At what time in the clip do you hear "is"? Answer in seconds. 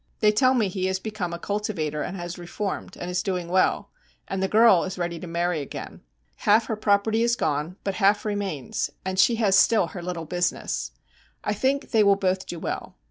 3.07-3.21, 4.83-4.97, 7.21-7.35